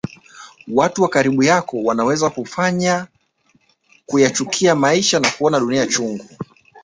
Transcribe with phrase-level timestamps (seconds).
[0.67, 3.07] Watu wa karibu yako wanaweza kukufanya
[4.05, 6.25] kuyachukia maisha na kuona dunia chungu